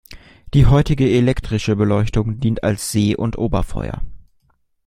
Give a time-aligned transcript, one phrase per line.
[0.55, 4.01] Die heutige elektrische Beleuchtung dient als See- und Oberfeuer.